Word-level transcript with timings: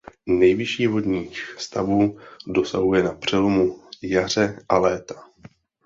Nejvyšších 0.25 0.89
vodních 0.89 1.55
stavů 1.57 2.17
dosahuje 2.47 3.03
na 3.03 3.11
přelomu 3.13 3.79
jaře 4.01 4.59
a 4.69 4.77
léta. 4.77 5.25